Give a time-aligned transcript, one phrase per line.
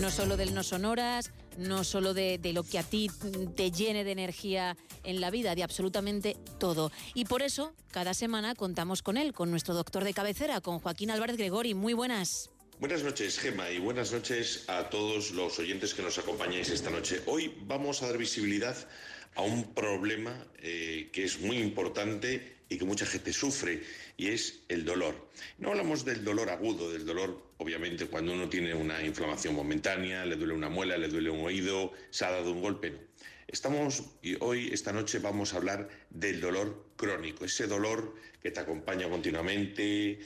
[0.00, 3.10] No solo del no sonoras, no solo de, lo que a ti
[3.54, 6.90] te llene de energía en la vida, de absolutamente todo.
[7.12, 11.10] Y por eso, cada semana contamos con él, con nuestro doctor de cabecera, con Joaquín
[11.10, 11.74] Álvarez Gregori.
[11.74, 12.48] Muy buenas.
[12.78, 17.20] Buenas noches, Gema, y buenas noches a todos los oyentes que nos acompañáis esta noche.
[17.26, 18.74] Hoy vamos a dar visibilidad
[19.34, 23.82] a un problema eh, que es muy importante y que mucha gente sufre,
[24.16, 25.28] y es el dolor.
[25.58, 30.36] No hablamos del dolor agudo, del dolor, obviamente, cuando uno tiene una inflamación momentánea, le
[30.36, 32.98] duele una muela, le duele un oído, se ha dado un golpe, no.
[33.48, 38.60] Estamos, y hoy, esta noche, vamos a hablar del dolor crónico, ese dolor que te
[38.60, 40.20] acompaña continuamente,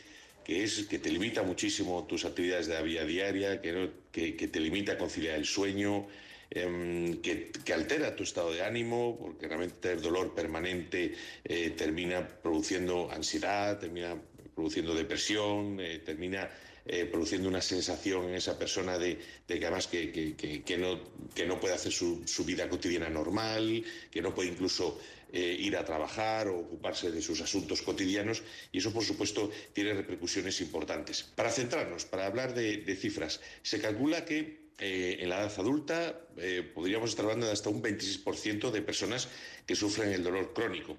[0.44, 4.48] que es que te limita muchísimo tus actividades de la vida diaria, que, que, que
[4.48, 6.06] te limita a conciliar el sueño,
[6.50, 12.26] eh, que, que, altera tu estado de ánimo, porque realmente el dolor permanente eh, termina
[12.26, 14.16] produciendo ansiedad, termina
[14.54, 16.50] produciendo depresión, eh, termina
[16.86, 19.18] eh, produciendo una sensación en esa persona de,
[19.48, 21.00] de que además que, que, que, no,
[21.34, 25.00] que no puede hacer su, su, vida cotidiana normal, que no puede incluso
[25.32, 29.94] eh, ir a trabajar o ocuparse de sus asuntos cotidianos y eso por supuesto tiene
[29.94, 31.22] repercusiones importantes.
[31.22, 36.20] Para centrarnos, para hablar de, de cifras, se calcula que eh, en la edad adulta
[36.36, 39.28] eh, podríamos estar hablando de hasta un 26% de personas
[39.66, 40.96] que sufren el dolor crónico.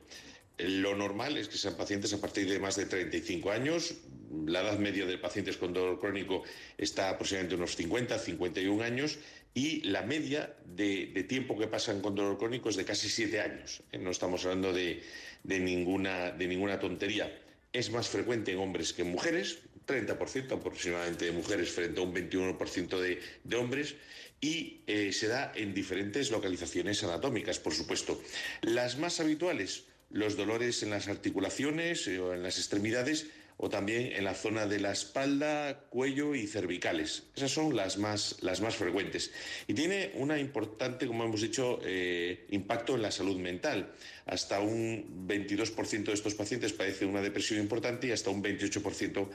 [0.57, 3.95] Lo normal es que sean pacientes a partir de más de 35 años.
[4.45, 6.43] La edad media de pacientes con dolor crónico
[6.77, 9.19] está aproximadamente unos 50, 51 años
[9.53, 13.83] y la media de, tiempo que pasan con dolor crónico es de casi 7 años.
[13.91, 13.97] ¿eh?
[13.97, 15.03] No estamos hablando de,
[15.43, 17.37] de, ninguna, de ninguna tontería.
[17.73, 22.13] Es más frecuente en hombres que en mujeres, 30% aproximadamente de mujeres frente a un
[22.13, 23.95] 21% de, de hombres,
[24.41, 28.21] y eh, se da en diferentes localizaciones anatómicas, por supuesto.
[28.61, 34.11] Las más habituales, los dolores en las articulaciones eh, o en las extremidades o también
[34.11, 37.23] en la zona de la espalda, cuello y cervicales.
[37.35, 39.31] Esas son las más, las más frecuentes.
[39.67, 43.93] Y tiene una importante, como hemos dicho, eh, impacto en la salud mental.
[44.25, 49.27] Hasta un 22% de estos pacientes padecen una depresión importante y hasta un 28%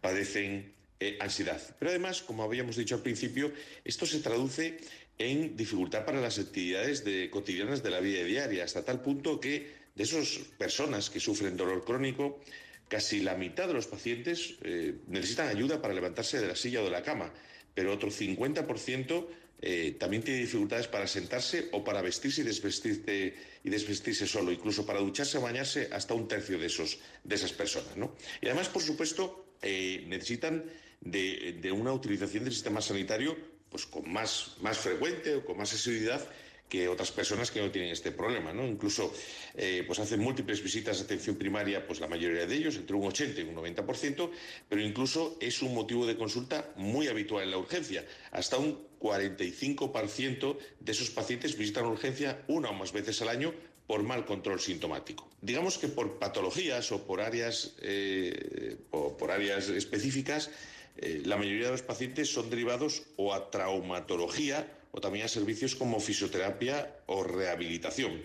[0.00, 1.60] padecen eh, ansiedad.
[1.78, 3.52] Pero además, como habíamos dicho al principio,
[3.84, 4.78] esto se traduce
[5.18, 9.84] en dificultad para las actividades de, cotidianas de la vida diaria, hasta tal punto que
[9.94, 12.40] de esas personas que sufren dolor crónico,
[12.88, 16.84] casi la mitad de los pacientes eh, necesitan ayuda para levantarse de la silla o
[16.84, 17.32] de la cama,
[17.74, 19.26] pero otro 50%
[19.66, 23.34] eh, también tiene dificultades para sentarse o para vestirse y desvestirse,
[23.64, 27.52] y desvestirse solo, incluso para ducharse o bañarse hasta un tercio de, esos, de esas
[27.52, 27.96] personas.
[27.96, 28.14] ¿no?
[28.42, 30.64] Y además, por supuesto, eh, necesitan
[31.00, 33.36] de, de, una utilización del sistema sanitario
[33.70, 36.20] pues, con más, más frecuente o con más asiduidad
[36.68, 38.66] que otras personas que no tienen este problema, ¿no?
[38.66, 39.12] Incluso
[39.54, 43.06] eh, pues hacen múltiples visitas de atención primaria, pues la mayoría de ellos, entre un
[43.06, 44.30] 80 y un 90%,
[44.68, 48.04] pero incluso es un motivo de consulta muy habitual en la urgencia.
[48.32, 53.54] Hasta un 45% de esos pacientes visitan urgencia una o más veces al año
[53.86, 55.28] por mal control sintomático.
[55.42, 60.50] Digamos que por patologías o por áreas, eh, o por áreas específicas,
[60.96, 65.74] eh, la mayoría de los pacientes son derivados o a traumatología o también a servicios
[65.74, 68.22] como fisioterapia o rehabilitación.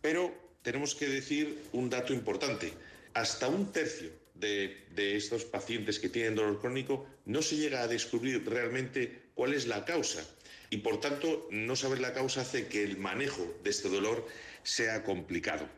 [0.00, 0.32] Pero
[0.62, 2.72] tenemos que decir un dato importante.
[3.14, 7.88] Hasta un tercio de, de, estos pacientes que tienen dolor crónico no se llega a
[7.88, 10.24] descubrir realmente cuál es la causa.
[10.70, 14.26] Y por tanto, no saber la causa hace que el manejo de este dolor
[14.62, 15.68] sea complicado.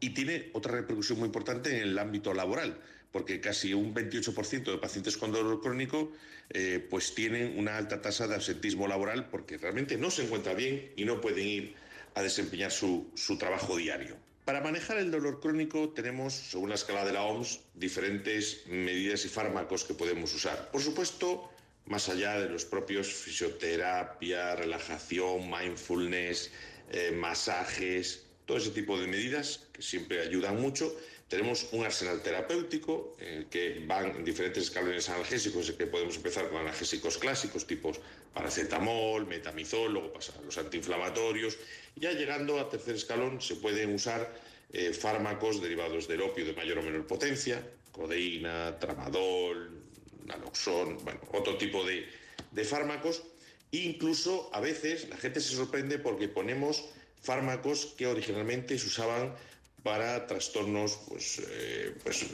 [0.00, 2.80] Y tiene otra repercusión muy importante en el ámbito laboral,
[3.12, 6.12] porque casi un 28% de pacientes con dolor crónico
[6.50, 10.92] eh, pues tienen una alta tasa de absentismo laboral porque realmente no se encuentra bien
[10.96, 11.74] y no pueden ir
[12.14, 14.16] a desempeñar su, su trabajo diario.
[14.44, 19.28] Para manejar el dolor crónico tenemos, según la escala de la OMS, diferentes medidas y
[19.28, 20.70] fármacos que podemos usar.
[20.70, 21.50] Por supuesto,
[21.86, 26.52] más allá de los propios fisioterapia, relajación, mindfulness,
[26.90, 30.94] eh, masajes, todo ese tipo de medidas que siempre ayudan mucho.
[31.28, 36.60] Tenemos un arsenal terapéutico eh, que van en diferentes escalones analgésicos, que podemos empezar con
[36.60, 38.00] analgésicos clásicos, tipos
[38.32, 41.58] paracetamol, metamizol, luego pasar a los antiinflamatorios.
[41.96, 44.32] Ya llegando a tercer escalón se pueden usar
[44.72, 47.60] eh, fármacos derivados del opio de mayor o menor potencia,
[47.90, 49.82] codeína, tramadol,
[50.26, 52.06] naloxón, bueno, otro tipo de,
[52.52, 53.24] de fármacos.
[53.72, 56.84] Incluso a veces la gente se sorprende porque ponemos
[57.22, 59.34] fármacos que originalmente se usaban
[59.82, 62.26] para trastornos pues, eh, pues, eh,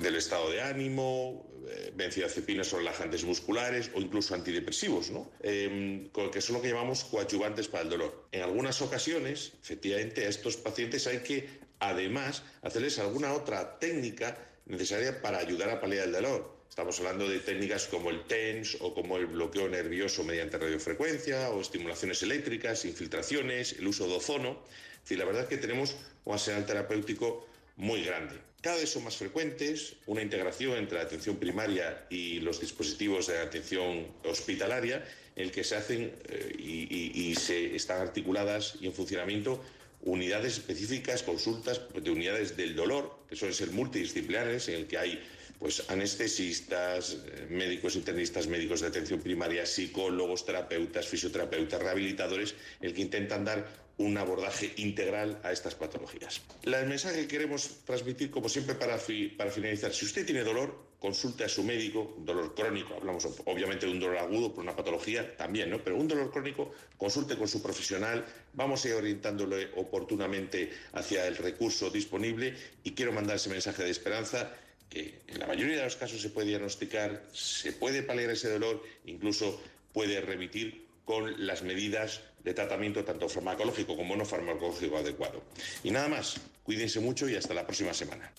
[0.00, 5.30] del estado de ánimo, eh, benzodiazepinas o relajantes musculares o incluso antidepresivos, ¿no?
[5.42, 8.28] Eh, que son lo que llamamos coadyuvantes para el dolor.
[8.30, 11.48] En algunas ocasiones, efectivamente, a estos pacientes hay que
[11.80, 16.55] además hacerles alguna otra técnica necesaria para ayudar a paliar el dolor.
[16.76, 21.62] Estamos hablando de técnicas como el TENS o como el bloqueo nervioso mediante radiofrecuencia o
[21.62, 24.62] estimulaciones eléctricas, infiltraciones, el uso de ozono.
[24.96, 25.96] Es decir, la verdad es que tenemos
[26.26, 28.34] un arsenal terapéutico muy grande.
[28.60, 33.38] Cada vez son más frecuentes, una integración entre la atención primaria y los dispositivos de
[33.38, 35.02] atención hospitalaria,
[35.34, 39.64] en el que se hacen eh, y, se están articuladas y en funcionamiento
[40.02, 45.22] unidades específicas, consultas de unidades del dolor, que suelen ser multidisciplinares, en el que hay
[45.58, 53.02] pues anestesistas, eh, médicos internistas, médicos de atención primaria, psicólogos, terapeutas, fisioterapeutas, rehabilitadores, el que
[53.02, 56.42] intentan dar un abordaje integral a estas patologías.
[56.62, 61.48] El mensaje que queremos transmitir, como siempre, para, finalizar, si usted tiene dolor, consulte a
[61.48, 65.82] su médico, dolor crónico, hablamos obviamente de un dolor agudo por una patología también, ¿no?
[65.82, 68.24] Pero un dolor crónico, consulte con su profesional,
[68.54, 73.90] vamos a ir orientándole oportunamente hacia el recurso disponible y quiero mandar ese mensaje de
[73.90, 74.52] esperanza
[74.88, 78.82] que en la mayoría de los casos se puede diagnosticar, se puede paliar ese dolor,
[79.04, 79.60] incluso
[79.92, 85.42] puede remitir con las medidas de tratamiento tanto farmacológico como no farmacológico adecuado.
[85.82, 88.32] Y nada más, cuídense mucho y hasta la próxima semana.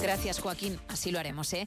[0.00, 1.52] Gracias Joaquín, así lo haremos.
[1.54, 1.66] ¿eh?